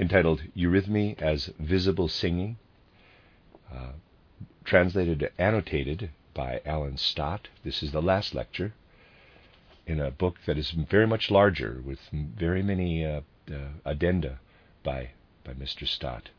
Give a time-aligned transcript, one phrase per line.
[0.00, 2.56] entitled Eurythmy as Visible Singing,
[3.70, 3.92] uh,
[4.64, 7.48] translated annotated by Alan Stott.
[7.64, 8.72] This is the last lecture
[9.86, 13.20] in a book that is very much larger with very many uh,
[13.52, 14.40] uh, addenda
[14.82, 15.10] by,
[15.44, 15.86] by Mr.
[15.86, 16.30] Stott.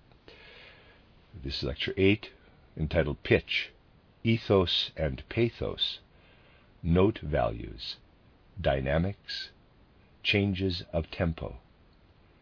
[1.43, 2.31] This is lecture 8
[2.75, 3.69] entitled Pitch,
[4.23, 5.99] Ethos and Pathos,
[6.81, 7.97] Note Values,
[8.59, 9.51] Dynamics,
[10.23, 11.57] Changes of Tempo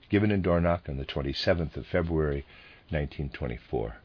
[0.09, 2.45] given in Dornach on the 27th of February
[2.90, 3.98] 1924.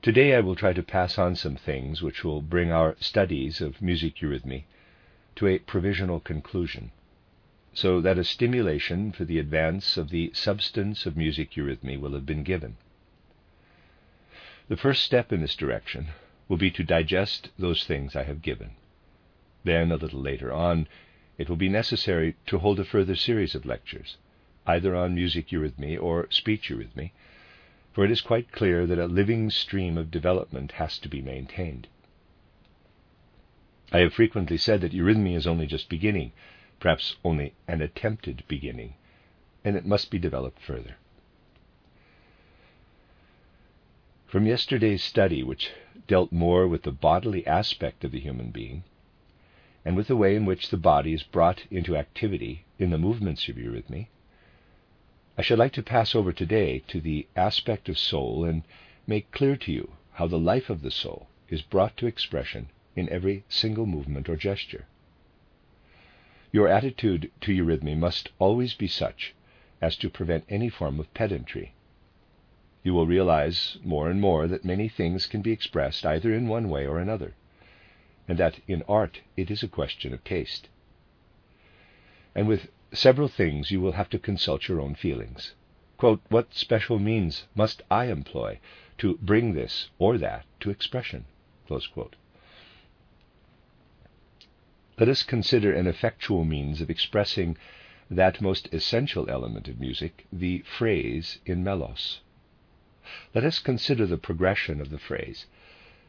[0.00, 3.80] Today I will try to pass on some things which will bring our studies of
[3.80, 4.64] music eurythmy
[5.36, 6.90] to a provisional conclusion,
[7.72, 12.26] so that a stimulation for the advance of the substance of music eurythmy will have
[12.26, 12.76] been given.
[14.68, 16.08] The first step in this direction
[16.48, 18.72] will be to digest those things I have given.
[19.64, 20.86] Then, a little later on,
[21.38, 24.16] it will be necessary to hold a further series of lectures,
[24.66, 27.10] either on music eurythmy or speech eurythmy,
[27.92, 31.86] for it is quite clear that a living stream of development has to be maintained.
[33.92, 36.32] I have frequently said that eurythmy is only just beginning,
[36.80, 38.94] perhaps only an attempted beginning,
[39.64, 40.96] and it must be developed further.
[44.26, 45.70] From yesterday's study, which
[46.08, 48.82] dealt more with the bodily aspect of the human being,
[49.84, 53.48] and with the way in which the body is brought into activity in the movements
[53.48, 54.08] of eurythmy,
[55.36, 58.62] I should like to pass over today to the aspect of soul and
[59.06, 63.08] make clear to you how the life of the soul is brought to expression in
[63.10, 64.86] every single movement or gesture.
[66.50, 69.34] Your attitude to eurythmy must always be such
[69.82, 71.74] as to prevent any form of pedantry.
[72.82, 76.70] You will realize more and more that many things can be expressed either in one
[76.70, 77.34] way or another
[78.28, 80.68] and that in art it is a question of taste.
[82.34, 85.54] And with several things you will have to consult your own feelings.
[85.96, 88.58] Quote, what special means must I employ
[88.98, 91.24] to bring this or that to expression?
[94.98, 97.56] Let us consider an effectual means of expressing
[98.10, 102.20] that most essential element of music, the phrase in melos.
[103.34, 105.46] Let us consider the progression of the phrase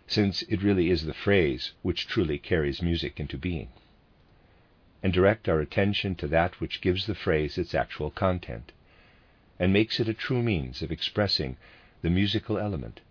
[0.08, 3.70] since it really is the phrase which truly carries music into being,
[5.02, 8.72] and direct our attention to that which gives the phrase its actual content,
[9.60, 11.58] and makes it a true means of expressing
[12.02, 13.02] the musical element,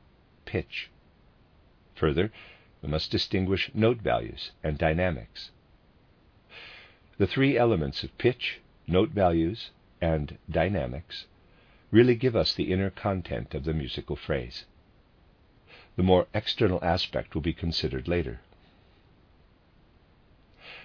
[0.44, 0.88] pitch.
[1.96, 2.30] Further,
[2.82, 5.50] we must distinguish note values and dynamics.
[7.16, 11.26] The three elements of pitch, note values, and dynamics
[11.90, 14.64] really give us the inner content of the musical phrase.
[15.96, 18.40] The more external aspect will be considered later.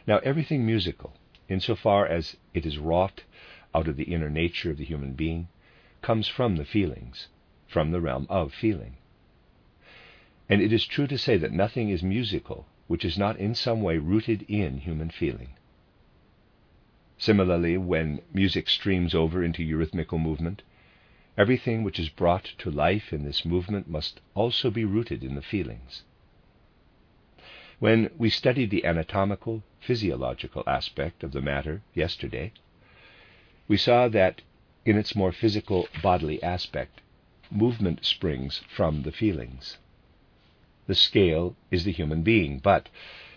[0.05, 1.13] Now, everything musical,
[1.47, 3.23] insofar as it is wrought
[3.73, 5.47] out of the inner nature of the human being,
[6.01, 7.27] comes from the feelings,
[7.67, 8.97] from the realm of feeling.
[10.47, 13.83] And it is true to say that nothing is musical which is not in some
[13.83, 15.49] way rooted in human feeling.
[17.19, 20.63] Similarly, when music streams over into eurythmical movement,
[21.37, 25.43] Everything which is brought to life in this movement must also be rooted in the
[25.43, 26.01] feelings.
[27.77, 32.51] When we studied the anatomical, physiological aspect of the matter yesterday,
[33.67, 34.41] we saw that
[34.85, 36.99] in its more physical, bodily aspect,
[37.51, 39.77] movement springs from the feelings.
[40.87, 42.89] The scale is the human being, but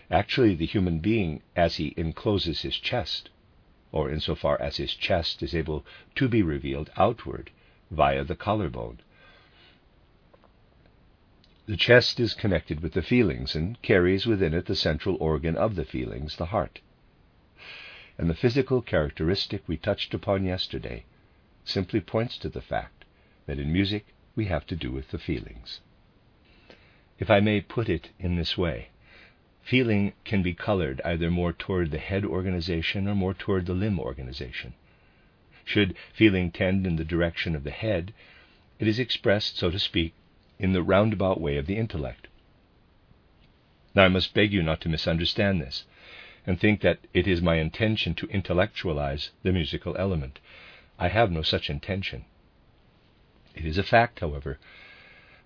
[0.09, 3.29] actually the human being as he encloses his chest,
[3.91, 5.85] or insofar as his chest is able
[6.15, 7.51] to be revealed outward
[7.93, 8.99] via the collarbone.
[11.65, 15.75] The chest is connected with the feelings and carries within it the central organ of
[15.75, 16.81] the feelings, the heart.
[18.17, 21.05] And the physical characteristic we touched upon yesterday
[21.63, 23.05] simply points to the fact
[23.45, 25.79] that in music we have to do with the feelings.
[27.19, 28.89] If I may put it in this way,
[29.61, 33.99] feeling can be colored either more toward the head organization or more toward the limb
[33.99, 34.73] organization.
[35.65, 38.13] Should feeling tend in the direction of the head,
[38.79, 40.13] it is expressed, so to speak,
[40.59, 42.27] in the roundabout way of the intellect.
[43.95, 45.85] Now, I must beg you not to misunderstand this,
[46.45, 50.39] and think that it is my intention to intellectualize the musical element.
[50.99, 52.25] I have no such intention.
[53.55, 54.59] It is a fact, however,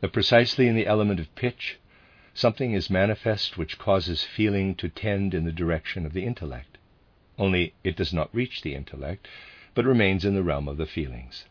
[0.02, 1.78] that precisely in the element of pitch,
[2.34, 6.78] something is manifest which causes feeling to tend in the direction of the intellect,
[7.38, 9.28] only it does not reach the intellect,
[9.78, 11.46] but remains in the realm of the feelings.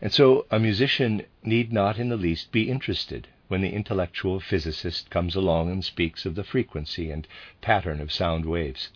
[0.00, 5.08] And so a musician need not in the least be interested when the intellectual physicist
[5.08, 7.28] comes along and speaks of the frequency and
[7.60, 8.88] pattern of sound waves.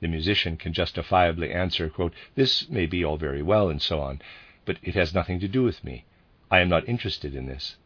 [0.00, 4.20] The musician can justifiably answer, quote, This may be all very well, and so on,
[4.66, 6.04] but it has nothing to do with me.
[6.50, 7.76] I am not interested in this.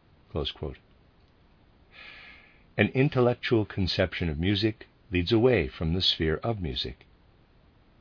[2.76, 7.05] An intellectual conception of music leads away from the sphere of music.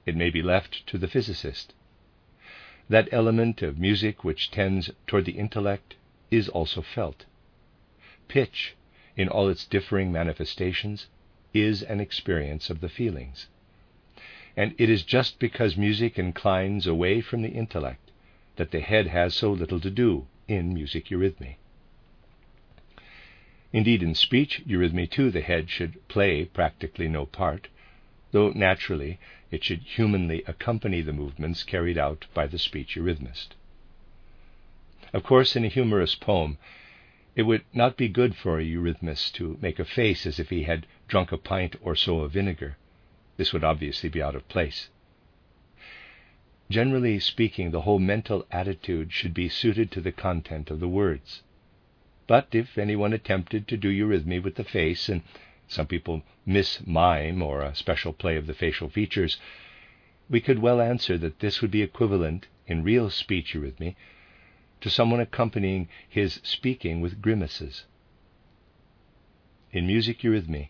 [0.06, 1.74] It may be left to the physicist.
[2.90, 5.96] That element of music which tends toward the intellect
[6.30, 7.26] is also felt.
[8.28, 8.76] Pitch,
[9.18, 11.08] in all its differing manifestations,
[11.54, 13.48] is an experience of the feelings.
[14.56, 18.12] And it is just because music inclines away from the intellect
[18.58, 21.56] that the head has so little to do in music eurythmy.
[23.74, 27.68] Indeed, in speech eurythmy too, the head should play practically no part,
[28.32, 29.20] though naturally
[29.52, 33.56] it should humanly accompany the movements carried out by the speech eurythmist.
[35.14, 36.58] Of course, in a humorous poem,
[37.36, 40.64] it would not be good for a eurythmist to make a face as if he
[40.64, 42.78] had drunk a pint or so of vinegar.
[43.38, 44.90] This would obviously be out of place.
[46.70, 51.44] Generally speaking, the whole mental attitude should be suited to the content of the words.
[52.28, 55.22] But if anyone attempted to do eurythmy with the face, and
[55.68, 59.38] some people miss mime or a special play of the facial features,
[60.30, 63.96] we could well answer that this would be equivalent, in real speech eurythmy,
[64.82, 67.86] to someone accompanying his speaking with grimaces.
[69.72, 70.70] In music eurythmy,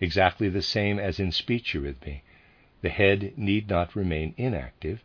[0.00, 2.20] exactly the same as in speech eurythmy,
[2.82, 5.02] the head need not remain inactive,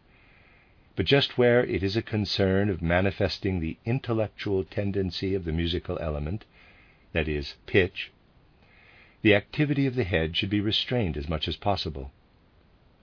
[0.95, 5.97] but just where it is a concern of manifesting the intellectual tendency of the musical
[5.99, 6.45] element,
[7.13, 8.11] that is, pitch,
[9.21, 12.11] the activity of the head should be restrained as much as possible.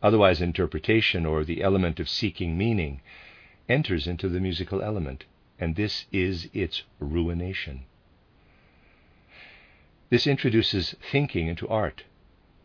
[0.02, 3.00] Otherwise, interpretation, or the element of seeking meaning,
[3.68, 5.24] enters into the musical element,
[5.58, 7.84] and this is its ruination.
[10.10, 12.04] This introduces thinking into art,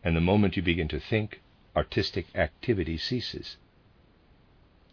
[0.02, 1.40] and the moment you begin to think,
[1.76, 3.56] artistic activity ceases.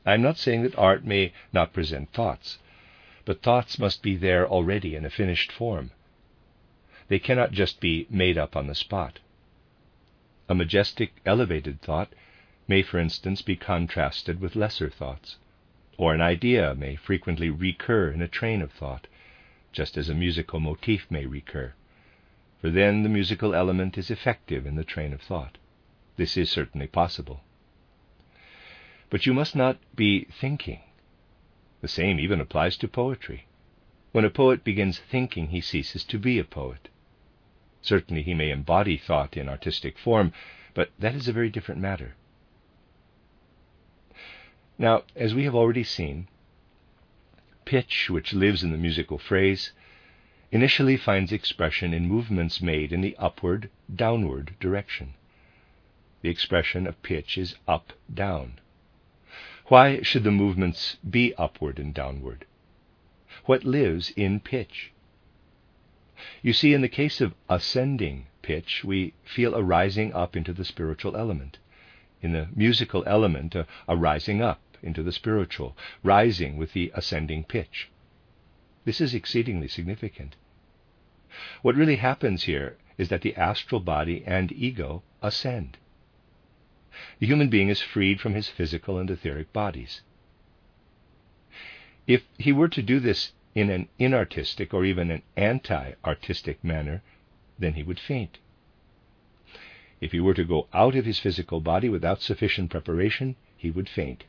[0.06, 2.58] I am not saying that art may not present thoughts,
[3.24, 5.92] but thoughts must be there already in a finished form.
[7.12, 9.20] They cannot just be made up on the spot.
[10.48, 12.14] A majestic, elevated thought
[12.70, 15.36] may, for instance, be contrasted with lesser thoughts,
[15.98, 19.08] or an idea may frequently recur in a train of thought,
[19.74, 21.74] just as a musical motif may recur,
[22.62, 25.58] for then the musical element is effective in the train of thought.
[26.16, 27.44] This is certainly possible.
[29.10, 30.80] But you must not be thinking.
[31.82, 33.48] The same even applies to poetry.
[34.14, 36.88] When a poet begins thinking, he ceases to be a poet.
[37.82, 40.34] Certainly he may embody thought in artistic form,
[40.74, 42.16] but that is a very different matter.
[44.78, 46.28] Now, as we have already seen,
[47.66, 49.72] pitch, which lives in the musical phrase,
[50.52, 55.14] initially finds expression in movements made in the upward downward direction.
[56.22, 58.60] The expression of pitch is up down.
[59.68, 62.46] Why should the movements be upward and downward?
[63.46, 64.91] What lives in pitch?
[66.42, 70.66] You see, in the case of ascending pitch, we feel a rising up into the
[70.66, 71.58] spiritual element.
[72.22, 77.44] In the musical element, a, a rising up into the spiritual, rising with the ascending
[77.44, 77.90] pitch.
[78.86, 80.36] This is exceedingly significant.
[81.62, 85.78] What really happens here is that the astral body and ego ascend
[87.20, 90.02] the human being is freed from his physical and etheric bodies.
[92.06, 97.02] If he were to do this in an inartistic or even an anti artistic manner,
[97.60, 98.38] then he would faint.
[100.00, 103.90] If he were to go out of his physical body without sufficient preparation, he would
[103.90, 104.24] faint.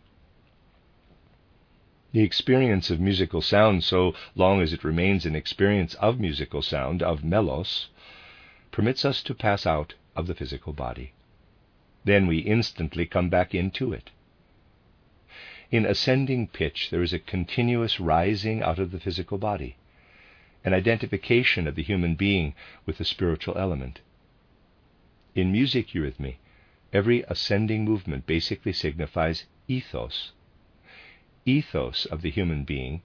[2.13, 7.03] The experience of musical sound, so long as it remains an experience of musical sound,
[7.03, 7.89] of melos,
[8.71, 11.13] permits us to pass out of the physical body
[12.05, 14.11] then we instantly come back into it.
[15.73, 19.77] In ascending pitch, there is a continuous rising out of the physical body,
[20.67, 24.03] an identification of the human being with the spiritual element.
[25.35, 26.37] In music eurythmy,
[26.93, 30.33] every ascending movement basically signifies ethos.
[31.47, 33.01] Ethos of the human being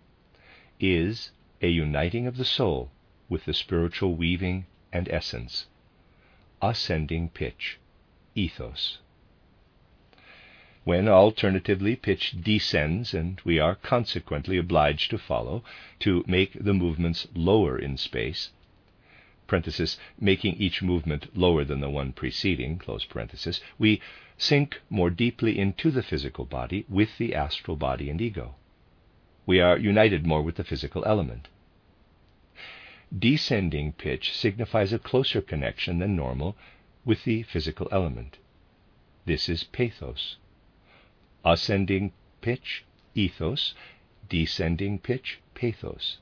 [0.77, 1.31] is
[1.61, 2.91] a uniting of the soul
[3.29, 5.67] with the spiritual weaving and essence.
[6.61, 7.79] Ascending pitch
[8.35, 8.97] ethos.
[10.87, 15.61] When alternatively pitch descends and we are consequently obliged to follow
[15.99, 18.51] to make the movements lower in space,
[19.47, 23.99] parenthesis, making each movement lower than the one preceding, close parenthesis, we
[24.37, 28.55] sink more deeply into the physical body with the astral body and ego.
[29.45, 31.49] We are united more with the physical element.
[33.11, 36.55] Descending pitch signifies a closer connection than normal
[37.03, 38.37] with the physical element.
[39.25, 40.37] This is pathos
[41.45, 43.73] ascending pitch, ethos,
[44.29, 46.17] descending pitch, pathos.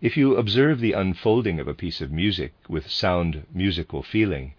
[0.00, 4.54] If you observe the unfolding of a piece of music with sound musical feeling,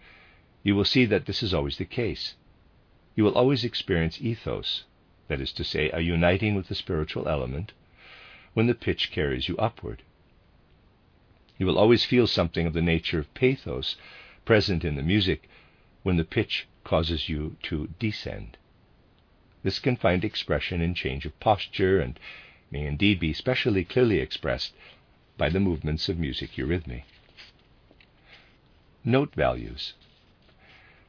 [0.62, 2.34] you will see that this is always the case.
[3.14, 4.84] You will always experience ethos,
[5.28, 7.72] that is to say, a uniting with the spiritual element,
[8.54, 10.02] when the pitch carries you upward.
[11.58, 13.96] You will always feel something of the nature of pathos
[14.44, 15.48] present in the music
[16.02, 18.56] when the pitch causes you to descend.
[19.64, 22.20] This can find expression in change of posture and
[22.70, 24.74] may indeed be specially clearly expressed
[25.38, 27.04] by the movements of music eurythmy.
[29.02, 29.94] Note values.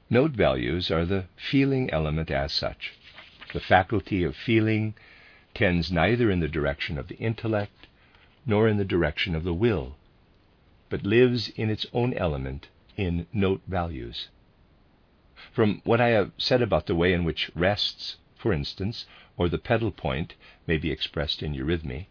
[0.09, 2.93] Note values are the feeling element as such.
[3.51, 4.93] The faculty of feeling
[5.53, 7.87] tends neither in the direction of the intellect
[8.45, 9.97] nor in the direction of the will,
[10.87, 14.29] but lives in its own element in note values.
[15.51, 19.57] From what I have said about the way in which rests for instance, or the
[19.57, 20.35] pedal point
[20.67, 22.05] may be expressed in eurythmy,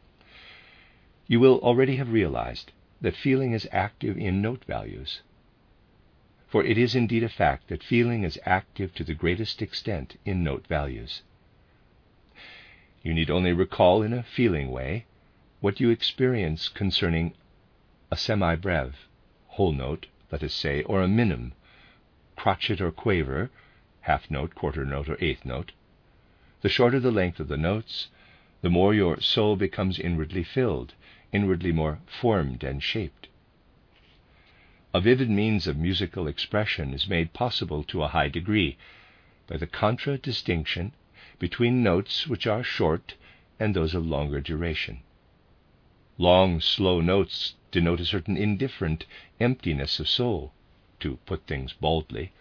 [1.28, 5.22] you will already have realized that feeling is active in note values.
[6.48, 10.42] For it is indeed a fact that feeling is active to the greatest extent in
[10.42, 11.22] note values.
[13.04, 15.06] You need only recall in a feeling way
[15.60, 17.34] what you experience concerning
[18.10, 19.06] a semi-breve,
[19.50, 21.52] whole note, let us say, or a minim,
[22.34, 23.52] crotchet or quaver,
[24.00, 25.70] half note, quarter note, or eighth note,
[26.64, 28.09] the shorter the length of the notes,
[28.62, 30.94] the more your soul becomes inwardly filled,
[31.30, 33.28] inwardly more formed and shaped.
[34.94, 38.78] A vivid means of musical expression is made possible to a high degree
[39.47, 40.92] by the contradistinction
[41.38, 43.12] between notes which are short
[43.61, 45.00] and those of longer duration.
[46.16, 49.04] Long, slow notes denote a certain indifferent
[49.38, 50.54] emptiness of soul,
[51.00, 52.33] to put things baldly,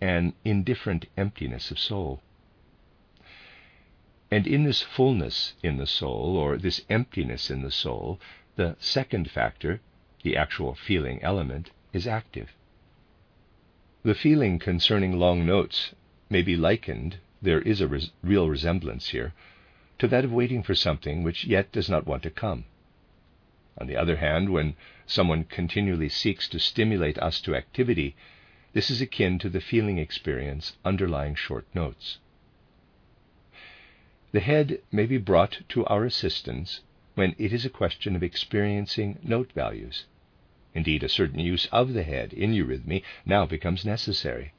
[0.00, 2.22] an indifferent emptiness of soul.
[4.30, 8.20] And in this fullness in the soul, or this emptiness in the soul,
[8.56, 9.80] the second factor,
[10.22, 12.54] the actual feeling element, is active.
[14.02, 15.94] The feeling concerning long notes
[16.28, 19.32] may be likened, there is a res- real resemblance here,
[19.98, 22.64] to that of waiting for something which yet does not want to come.
[23.78, 28.14] On the other hand, when someone continually seeks to stimulate us to activity,
[28.72, 32.18] this is akin to the feeling experience underlying short notes.
[34.30, 36.80] The head may be brought to our assistance
[37.14, 40.04] when it is a question of experiencing note values.
[40.74, 44.52] Indeed, a certain use of the head in eurythmy now becomes necessary.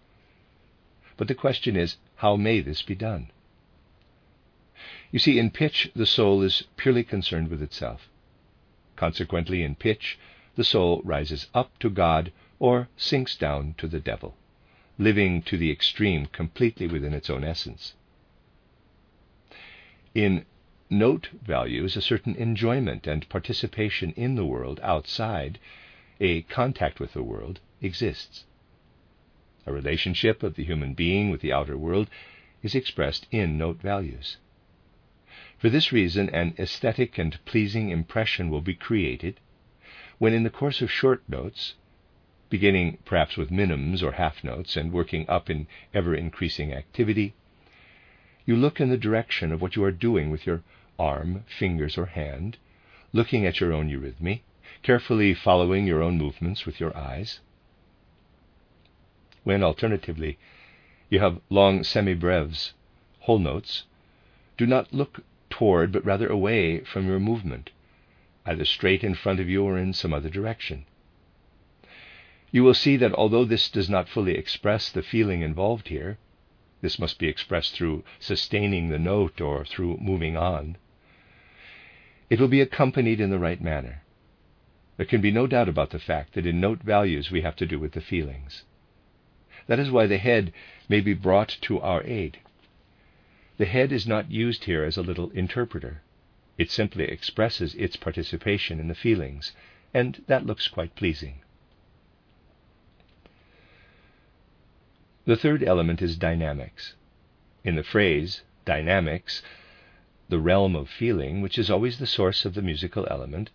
[1.17, 3.29] But the question is, how may this be done?
[5.11, 8.09] You see, in pitch, the soul is purely concerned with itself.
[8.95, 10.17] Consequently, in pitch,
[10.55, 14.35] the soul rises up to God or sinks down to the devil,
[14.97, 17.93] living to the extreme completely within its own essence.
[20.15, 20.45] In
[20.89, 25.59] note values, a certain enjoyment and participation in the world outside,
[26.19, 28.45] a contact with the world, exists.
[29.67, 32.09] A relationship of the human being with the outer world
[32.63, 34.37] is expressed in note values.
[35.59, 39.39] For this reason, an aesthetic and pleasing impression will be created
[40.17, 41.75] when, in the course of short notes,
[42.49, 47.35] beginning perhaps with minims or half notes and working up in ever increasing activity,
[48.49, 50.63] you look in the direction of what you are doing with your
[50.97, 52.57] arm, fingers, or hand,
[53.13, 54.41] looking at your own eurythmy,
[54.81, 57.41] carefully following your own movements with your eyes.
[59.43, 60.39] When, alternatively,
[61.11, 62.73] you have long semi-breves,
[63.19, 63.83] whole notes,
[64.57, 67.69] do not look toward but rather away from your movement,
[68.47, 70.85] either straight in front of you or in some other direction.
[72.49, 76.17] You will see that although this does not fully express the feeling involved here,
[76.81, 80.77] this must be expressed through sustaining the note or through moving on.
[82.29, 84.03] It will be accompanied in the right manner.
[84.97, 87.65] There can be no doubt about the fact that in note values we have to
[87.65, 88.63] do with the feelings.
[89.67, 90.53] That is why the head
[90.87, 92.39] may be brought to our aid.
[93.57, 96.01] The head is not used here as a little interpreter.
[96.57, 99.53] It simply expresses its participation in the feelings,
[99.93, 101.41] and that looks quite pleasing.
[105.29, 106.95] The third element is dynamics.
[107.63, 109.43] In the phrase, dynamics,
[110.27, 113.51] the realm of feeling, which is always the source of the musical element,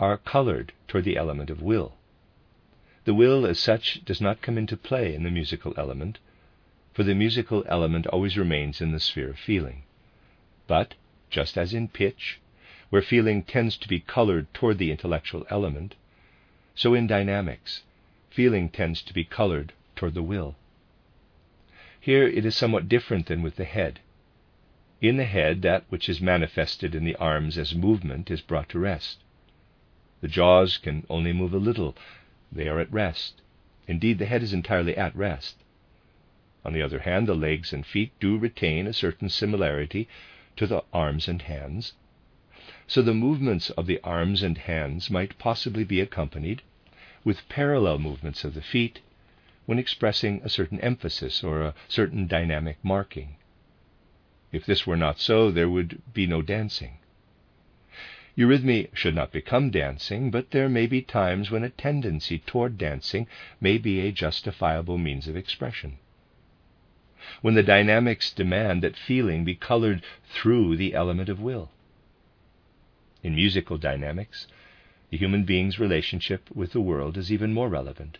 [0.00, 1.94] are colored toward the element of will.
[3.04, 6.18] The will, as such, does not come into play in the musical element,
[6.92, 9.84] for the musical element always remains in the sphere of feeling.
[10.66, 10.94] But,
[11.30, 12.40] just as in pitch,
[12.90, 15.94] where feeling tends to be colored toward the intellectual element,
[16.74, 17.84] so in dynamics,
[18.28, 20.56] feeling tends to be colored toward the will.
[22.04, 24.00] Here it is somewhat different than with the head.
[25.00, 28.80] In the head, that which is manifested in the arms as movement is brought to
[28.80, 29.18] rest.
[30.20, 31.96] The jaws can only move a little,
[32.50, 33.40] they are at rest.
[33.86, 35.58] Indeed, the head is entirely at rest.
[36.64, 40.08] On the other hand, the legs and feet do retain a certain similarity
[40.56, 41.92] to the arms and hands.
[42.88, 46.62] So the movements of the arms and hands might possibly be accompanied
[47.22, 48.98] with parallel movements of the feet
[49.66, 53.36] when expressing a certain emphasis or a certain dynamic marking.
[54.50, 56.98] If this were not so, there would be no dancing.
[58.36, 63.26] Eurythmy should not become dancing, but there may be times when a tendency toward dancing
[63.60, 65.98] may be a justifiable means of expression.
[67.40, 71.70] When the dynamics demand that feeling be colored through the element of will.
[73.22, 74.48] In musical dynamics,
[75.10, 78.18] the human being's relationship with the world is even more relevant.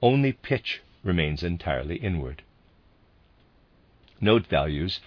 [0.00, 2.42] Only pitch remains entirely inward.
[4.20, 5.00] Note values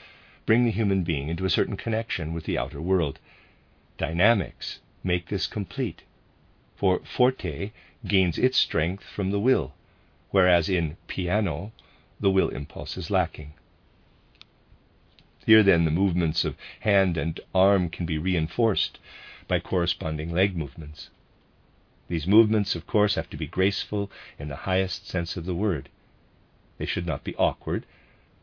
[0.45, 3.19] bring the human being into a certain connection with the outer world
[3.98, 6.01] Dynamics make this complete,
[6.75, 7.71] for forte
[8.05, 9.74] gains its strength from the will,
[10.31, 11.71] whereas in piano
[12.19, 13.53] the will impulse is lacking.
[15.45, 19.00] Here, then, the movements of hand and arm can be reinforced
[19.48, 21.10] by corresponding leg movements.
[22.12, 25.88] These movements, of course, have to be graceful in the highest sense of the word.
[26.77, 27.86] They should not be awkward,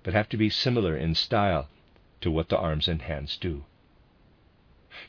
[0.03, 1.69] but have to be similar in style
[2.23, 3.67] to what the arms and hands do.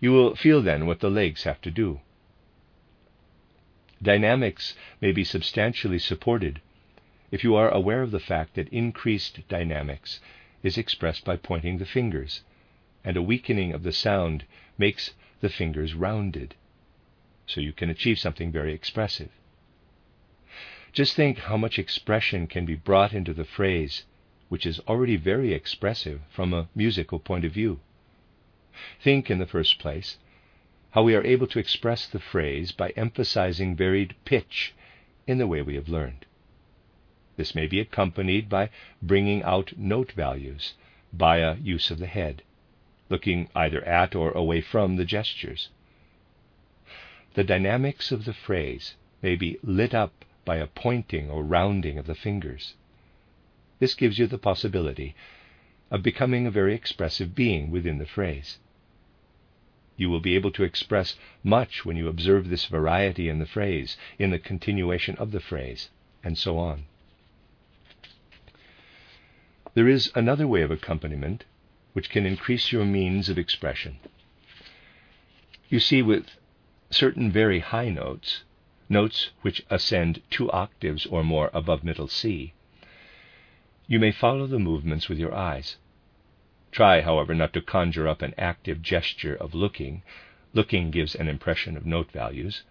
[0.02, 2.02] You will feel then what the legs have to do.
[4.02, 6.60] Dynamics may be substantially supported
[7.32, 10.20] if you are aware of the fact that increased dynamics
[10.64, 12.44] is expressed by pointing the fingers,
[13.06, 14.44] and a weakening of the sound
[14.78, 16.56] makes the fingers rounded.
[17.50, 19.32] So you can achieve something very expressive.
[20.94, 24.06] Just think how much expression can be brought into the phrase,
[24.50, 27.80] which is already very expressive from a musical point of view.
[29.02, 30.20] Think, in the first place,
[30.92, 34.76] how we are able to express the phrase by emphasizing varied pitch
[35.26, 36.28] in the way we have learned.
[37.36, 38.70] This may be accompanied by
[39.02, 40.76] bringing out note values
[41.12, 42.44] by a use of the head,
[43.10, 45.70] looking either at or away from the gestures.
[47.36, 52.08] The dynamics of the phrase may be lit up by a pointing or rounding of
[52.08, 52.76] the fingers.
[53.80, 55.16] This gives you the possibility
[55.92, 58.58] of becoming a very expressive being within the phrase.
[59.96, 63.98] You will be able to express much when you observe this variety in the phrase,
[64.18, 65.90] in the continuation of the phrase,
[66.24, 66.86] and so on.
[69.74, 71.46] There is another way of accompaniment
[71.94, 74.00] which can increase your means of expression.
[75.70, 76.26] You see, with
[76.90, 78.44] certain very high notes,
[78.88, 82.54] notes which ascend two octaves or more above middle C,
[83.88, 85.78] you may follow the movements with your eyes.
[86.72, 90.04] Try, however, not to conjure up an active gesture of looking.
[90.54, 92.64] Looking gives an impression of note values.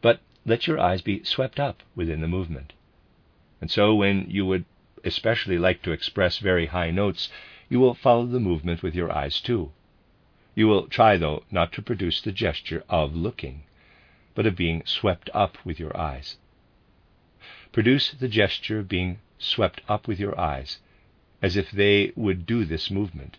[0.00, 2.72] But let your eyes be swept up within the movement.
[3.60, 4.64] And so, when you would
[5.04, 7.30] especially like to express very high notes,
[7.68, 9.72] you will follow the movement with your eyes too.
[10.56, 13.64] You will try, though, not to produce the gesture of looking,
[14.34, 16.38] but of being swept up with your eyes.
[17.72, 20.78] Produce the gesture of being swept up with your eyes,
[21.42, 23.36] as if they would do this movement,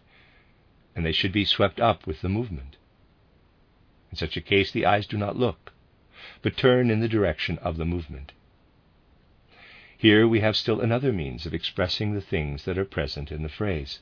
[0.95, 2.77] and they should be swept up with the movement.
[4.11, 5.73] In such a case, the eyes do not look,
[6.43, 8.31] but turn in the direction of the movement.
[9.97, 13.49] Here we have still another means of expressing the things that are present in the
[13.49, 14.01] phrase.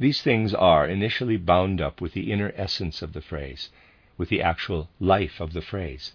[0.00, 3.68] These things are initially bound up with the inner essence of the phrase,
[4.16, 6.14] with the actual life of the phrase.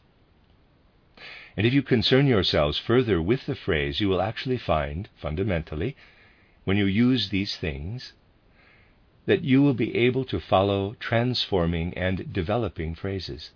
[1.55, 5.95] And if you concern yourselves further with the phrase, you will actually find, fundamentally,
[6.63, 8.13] when you use these things,
[9.27, 13.51] that you will be able to follow transforming and developing phrases.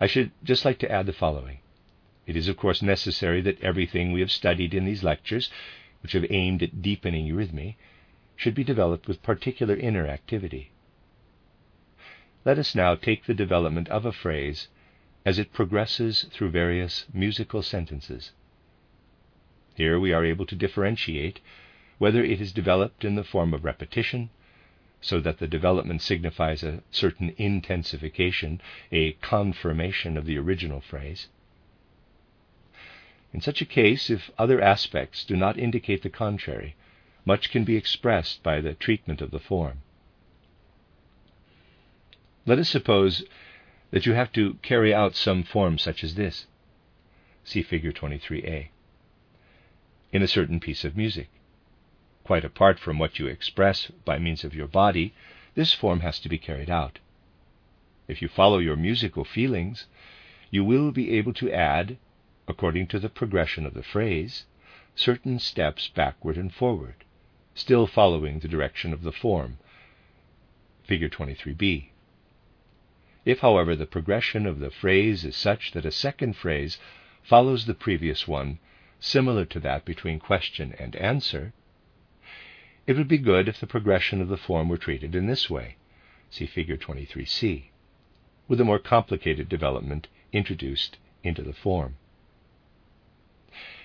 [0.00, 1.58] I should just like to add the following.
[2.26, 5.50] It is, of course, necessary that everything we have studied in these lectures,
[6.02, 7.76] which have aimed at deepening eurythmy,
[8.42, 10.72] should be developed with particular inner activity.
[12.44, 14.66] Let us now take the development of a phrase
[15.24, 18.32] as it progresses through various musical sentences.
[19.76, 21.38] Here we are able to differentiate
[21.98, 24.30] whether it is developed in the form of repetition,
[25.00, 31.28] so that the development signifies a certain intensification, a confirmation of the original phrase.
[33.32, 36.74] In such a case, if other aspects do not indicate the contrary,
[37.24, 39.82] much can be expressed by the treatment of the form.
[42.44, 43.24] Let us suppose
[43.92, 46.46] that you have to carry out some form such as this.
[47.44, 48.68] See figure 23a.
[50.12, 51.28] In a certain piece of music.
[52.24, 55.14] Quite apart from what you express by means of your body,
[55.54, 56.98] this form has to be carried out.
[58.08, 59.86] If you follow your musical feelings,
[60.50, 61.96] you will be able to add,
[62.48, 64.44] according to the progression of the phrase,
[64.94, 67.01] certain steps backward and forward,
[67.54, 69.58] still following the direction of the form.
[70.84, 71.88] Figure 23b.
[73.24, 76.78] If, however, the progression of the phrase is such that a second phrase
[77.22, 78.58] follows the previous one,
[78.98, 81.52] similar to that between question and answer,
[82.86, 85.76] it would be good if the progression of the form were treated in this way.
[86.30, 87.64] See figure 23c,
[88.48, 91.96] with a more complicated development introduced into the form.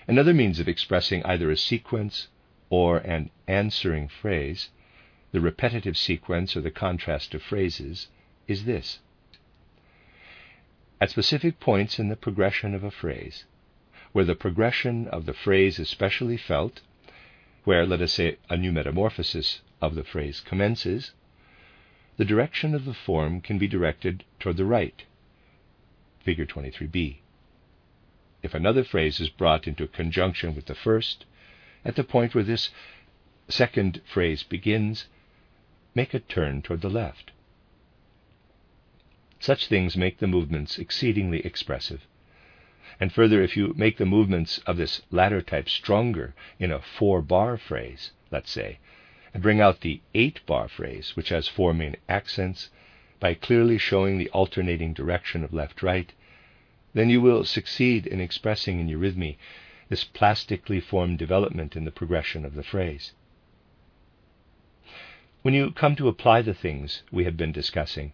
[0.08, 2.28] Another means of expressing either a sequence
[2.70, 4.70] or an answering phrase,
[5.32, 8.08] the repetitive sequence or the contrast of phrases,
[8.46, 8.98] is this.
[11.00, 13.44] At specific points in the progression of a phrase,
[14.12, 16.80] where the progression of the phrase is specially felt,
[17.64, 21.12] where, let us say, a new metamorphosis of the phrase commences,
[22.16, 25.04] the direction of the form can be directed toward the right.
[26.24, 27.18] Figure 23b.
[28.42, 31.26] If another phrase is brought into conjunction with the first,
[31.84, 32.70] at the point where this
[33.48, 35.06] second phrase begins,
[35.94, 37.32] make a turn toward the left.
[39.40, 42.06] Such things make the movements exceedingly expressive.
[43.00, 47.22] And further, if you make the movements of this latter type stronger in a four
[47.22, 48.78] bar phrase, let's say,
[49.32, 52.70] and bring out the eight bar phrase, which has four main accents,
[53.20, 56.12] by clearly showing the alternating direction of left right,
[56.94, 59.36] then you will succeed in expressing in eurythmy
[59.88, 63.12] this plastically formed development in the progression of the phrase.
[65.42, 68.12] When you come to apply the things we have been discussing,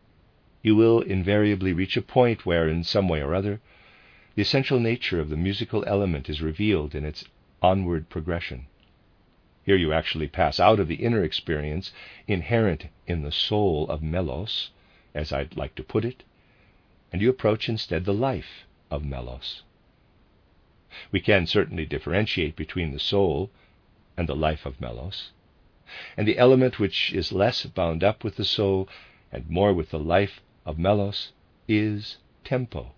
[0.62, 3.60] you will invariably reach a point where, in some way or other,
[4.34, 7.24] the essential nature of the musical element is revealed in its
[7.62, 8.66] onward progression.
[9.64, 11.92] Here you actually pass out of the inner experience
[12.26, 14.70] inherent in the soul of melos,
[15.14, 16.24] as I'd like to put it,
[17.12, 19.62] and you approach instead the life of melos.
[21.11, 23.50] We can certainly differentiate between the soul
[24.16, 25.33] and the life of melos,
[26.16, 28.88] and the element which is less bound up with the soul
[29.33, 31.33] and more with the life of melos
[31.66, 32.92] is tempo,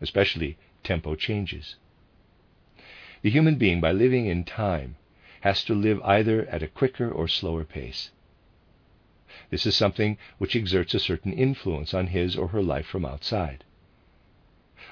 [0.00, 1.76] especially tempo changes.
[3.22, 4.96] The human being, by living in time,
[5.42, 8.10] has to live either at a quicker or slower pace.
[9.50, 13.64] This is something which exerts a certain influence on his or her life from outside.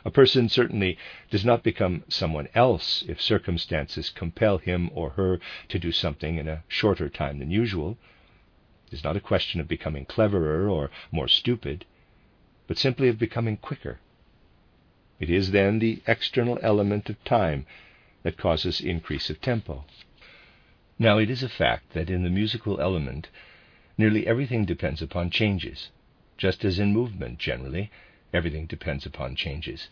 [0.04, 0.96] A person certainly
[1.30, 6.48] does not become someone else if circumstances compel him or her to do something in
[6.48, 7.98] a shorter time than usual.
[8.87, 11.84] It is not a question of becoming cleverer or more stupid
[12.68, 13.98] but simply of becoming quicker.
[15.18, 17.66] It is then the external element of time
[18.22, 19.84] that causes increase of tempo.
[20.98, 23.28] Now, it is a fact that in the musical element,
[23.96, 25.88] nearly everything depends upon changes,
[26.37, 27.90] just as in movement generally,
[28.32, 29.88] everything depends upon changes.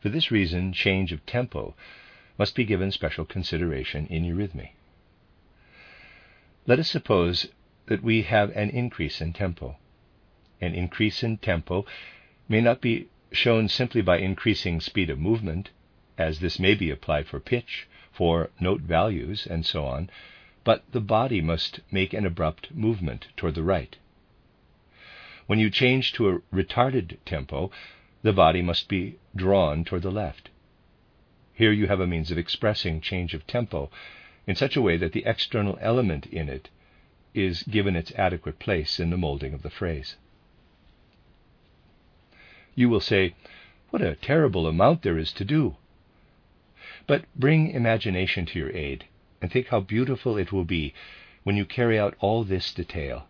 [0.00, 1.74] For this reason, change of tempo
[2.38, 4.70] must be given special consideration in eurythmy.
[6.66, 7.48] Let us suppose
[7.86, 9.76] that we have an increase in tempo
[10.60, 11.86] an increase in tempo
[12.48, 15.70] may not be shown simply by increasing speed of movement,
[16.18, 20.10] as this may be applied for pitch, for note values, and so on,
[20.62, 23.96] but the body must make an abrupt movement toward the right.
[25.50, 27.72] When you change to a retarded tempo,
[28.22, 30.48] the body must be drawn toward the left.
[31.52, 33.90] Here you have a means of expressing change of tempo
[34.46, 36.68] in such a way that the external element in it
[37.34, 40.14] is given its adequate place in the molding of the phrase.
[42.76, 43.34] You will say,
[43.88, 45.74] What a terrible amount there is to do!
[47.08, 49.06] But bring imagination to your aid,
[49.42, 50.94] and think how beautiful it will be
[51.42, 53.26] when you carry out all this detail.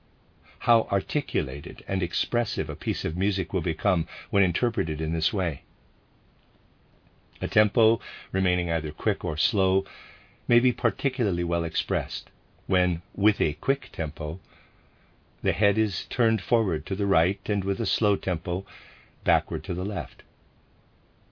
[0.64, 5.62] How articulated and expressive a piece of music will become when interpreted in this way.
[7.40, 7.98] A tempo,
[8.30, 9.86] remaining either quick or slow,
[10.46, 12.28] may be particularly well expressed
[12.66, 14.38] when, with a quick tempo,
[15.42, 18.66] the head is turned forward to the right, and with a slow tempo,
[19.24, 20.22] backward to the left.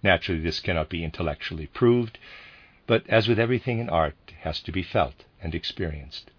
[0.03, 2.19] Naturally, this cannot be intellectually proved,
[2.87, 6.31] but as with everything in art, has to be felt and experienced.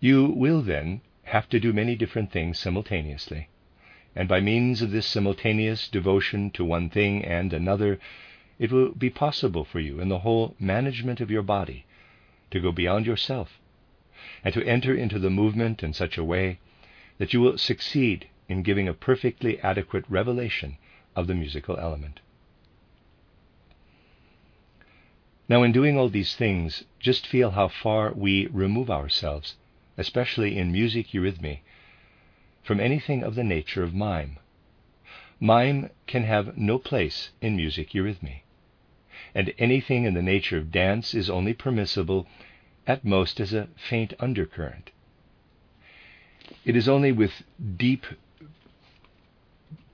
[0.00, 3.48] You will then have to do many different things simultaneously,
[4.14, 7.98] and by means of this simultaneous devotion to one thing and another,
[8.60, 11.84] it will be possible for you in the whole management of your body
[12.52, 13.58] to go beyond yourself
[14.44, 16.58] and to enter into the movement in such a way
[17.18, 20.76] that you will succeed in giving a perfectly adequate revelation
[21.16, 22.20] of the musical element.
[25.48, 29.56] Now, in doing all these things, just feel how far we remove ourselves,
[29.98, 31.58] especially in music eurythmy,
[32.62, 34.38] from anything of the nature of mime.
[35.40, 38.42] Mime can have no place in music eurythmy,
[39.34, 42.26] and anything in the nature of dance is only permissible
[42.86, 44.90] at most as a faint undercurrent.
[46.64, 47.42] It is only with
[47.76, 48.06] deep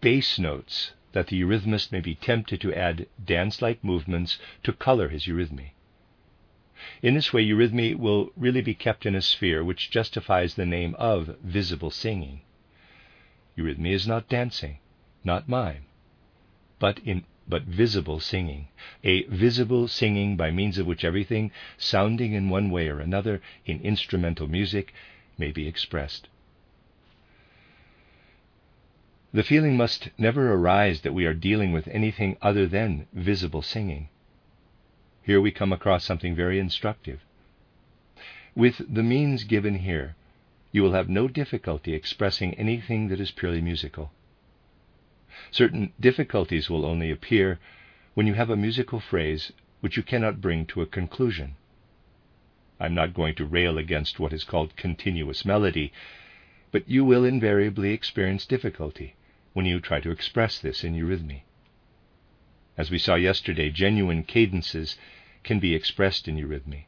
[0.00, 5.08] bass notes that the eurythmist may be tempted to add dance like movements to color
[5.08, 5.73] his eurythmy.
[7.02, 10.94] In this way, eurythmy will really be kept in a sphere which justifies the name
[10.96, 12.42] of visible singing.
[13.56, 14.78] Eurythmy is not dancing,
[15.24, 15.86] not mime,
[16.78, 18.68] but in but visible singing,
[19.02, 23.80] a visible singing by means of which everything sounding in one way or another in
[23.80, 24.92] instrumental music
[25.36, 26.28] may be expressed.
[29.32, 34.08] The feeling must never arise that we are dealing with anything other than visible singing.
[35.24, 37.20] Here we come across something very instructive.
[38.54, 40.16] With the means given here,
[40.70, 44.12] you will have no difficulty expressing anything that is purely musical.
[45.50, 47.58] Certain difficulties will only appear
[48.12, 51.56] when you have a musical phrase which you cannot bring to a conclusion.
[52.78, 55.90] I'm not going to rail against what is called continuous melody,
[56.70, 59.14] but you will invariably experience difficulty
[59.54, 61.44] when you try to express this in eurythmy.
[62.76, 64.98] As we saw yesterday, genuine cadences
[65.44, 66.87] can be expressed in eurythmy.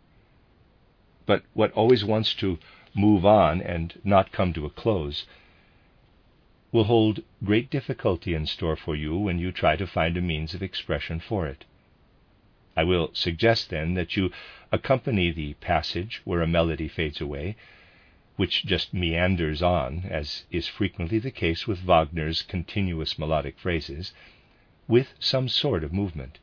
[1.27, 2.59] But what always wants to
[2.95, 5.27] move on and not come to a close
[6.73, 10.55] will hold great difficulty in store for you when you try to find a means
[10.55, 11.65] of expression for it.
[12.77, 14.31] I will suggest then that you
[14.73, 17.57] accompany the passage where a melody fades away,
[18.37, 24.13] which just meanders on, as is frequently the case with Wagner's continuous melodic phrases,
[24.89, 26.39] with some sort of movement.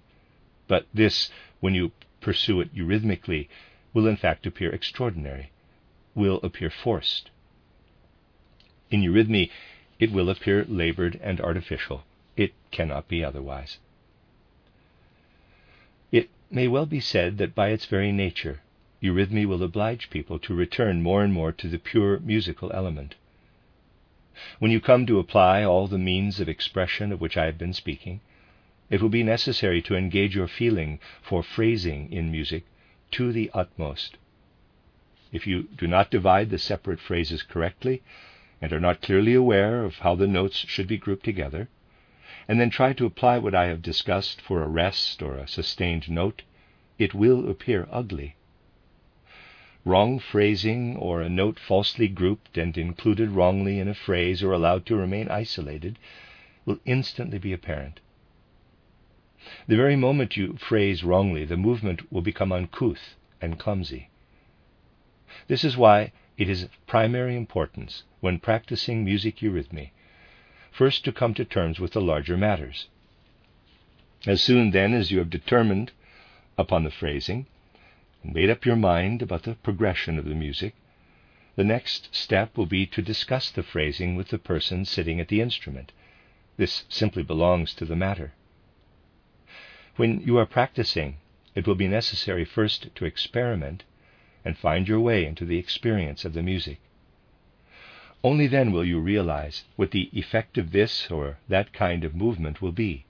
[0.67, 1.29] But this,
[1.59, 3.47] when you pursue it eurythmically,
[3.93, 5.51] will in fact appear extraordinary,
[6.15, 7.29] will appear forced.
[8.91, 9.49] In eurythmy,
[9.99, 12.03] it will appear labored and artificial.
[12.35, 13.79] It cannot be otherwise.
[16.11, 18.61] It may well be said that by its very nature,
[19.01, 23.15] eurythmy will oblige people to return more and more to the pure musical element.
[24.59, 27.73] When you come to apply all the means of expression of which I have been
[27.73, 28.21] speaking,
[28.93, 32.63] it will be necessary to engage your feeling for phrasing in music
[33.09, 34.17] to the utmost.
[35.31, 38.03] If you do not divide the separate phrases correctly,
[38.61, 41.69] and are not clearly aware of how the notes should be grouped together,
[42.47, 46.07] and then try to apply what I have discussed for a rest or a sustained
[46.07, 46.43] note,
[46.99, 48.35] it will appear ugly.
[49.85, 54.85] Wrong phrasing or a note falsely grouped and included wrongly in a phrase or allowed
[54.85, 55.97] to remain isolated
[56.63, 57.99] will instantly be apparent.
[59.67, 64.09] The very moment you phrase wrongly, the movement will become uncouth and clumsy.
[65.47, 69.91] This is why it is of primary importance, when practicing music eurythmy,
[70.71, 72.87] first to come to terms with the larger matters.
[74.25, 75.91] As soon then as you have determined
[76.57, 77.45] upon the phrasing
[78.23, 80.73] and made up your mind about the progression of the music,
[81.55, 85.41] the next step will be to discuss the phrasing with the person sitting at the
[85.41, 85.91] instrument.
[86.55, 88.33] This simply belongs to the matter.
[89.95, 91.17] When you are practicing,
[91.53, 93.83] it will be necessary first to experiment
[94.43, 96.79] and find your way into the experience of the music.
[98.23, 102.61] Only then will you realize what the effect of this or that kind of movement
[102.61, 103.05] will be.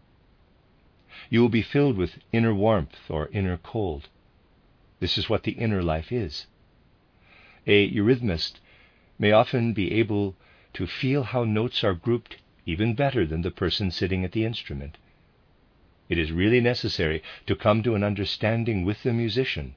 [1.30, 4.10] You will be filled with inner warmth or inner cold.
[5.00, 6.48] This is what the inner life is.
[7.66, 8.60] A eurythmist
[9.18, 10.36] may often be able
[10.74, 14.98] to feel how notes are grouped even better than the person sitting at the instrument.
[16.14, 19.74] It is really necessary to come to an understanding with the musician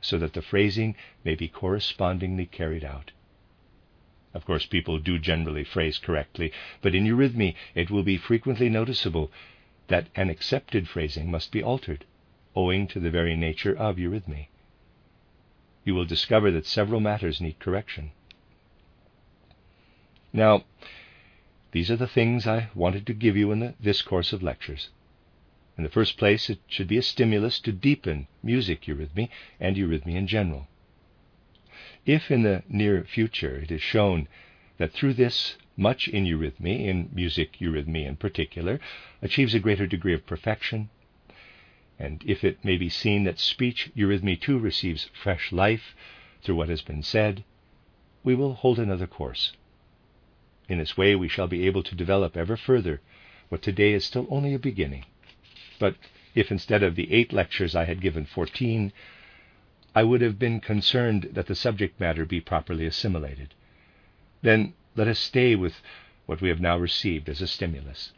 [0.00, 3.12] so that the phrasing may be correspondingly carried out.
[4.34, 9.30] Of course, people do generally phrase correctly, but in eurythmy it will be frequently noticeable
[9.86, 12.06] that an accepted phrasing must be altered,
[12.56, 14.48] owing to the very nature of eurythmy.
[15.84, 18.10] You will discover that several matters need correction.
[20.32, 20.64] Now,
[21.70, 24.88] these are the things I wanted to give you in the, this course of lectures.
[25.78, 30.14] In the first place, it should be a stimulus to deepen music eurythmy and eurythmy
[30.16, 30.68] in general.
[32.04, 34.28] If in the near future it is shown
[34.76, 38.80] that through this much in eurythmy, in music eurythmy in particular,
[39.22, 40.90] achieves a greater degree of perfection,
[41.98, 45.94] and if it may be seen that speech eurythmy too receives fresh life
[46.42, 47.44] through what has been said,
[48.22, 49.52] we will hold another course.
[50.68, 53.00] In this way, we shall be able to develop ever further
[53.48, 55.04] what today is still only a beginning.
[55.82, 55.96] But
[56.36, 58.92] if instead of the eight lectures I had given fourteen,
[59.96, 63.52] I would have been concerned that the subject matter be properly assimilated,
[64.42, 65.82] then let us stay with
[66.26, 68.12] what we have now received as a stimulus.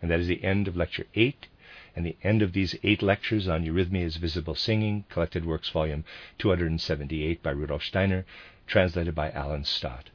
[0.00, 1.48] And that is the end of Lecture 8
[1.94, 6.06] and the end of these eight lectures on Eurythmy as Visible Singing, Collected Works, Volume
[6.38, 8.24] 278 by Rudolf Steiner,
[8.66, 10.08] translated by Alan Stott.